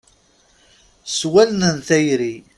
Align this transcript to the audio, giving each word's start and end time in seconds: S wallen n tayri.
S 1.17 1.19
wallen 1.31 1.61
n 1.77 1.77
tayri. 1.87 2.35